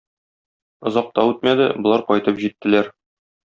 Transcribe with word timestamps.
Озак 0.91 1.11
та 1.19 1.27
үтмәде, 1.33 1.69
болар 1.87 2.05
кайтып 2.11 2.43
җиттеләр. 2.47 2.95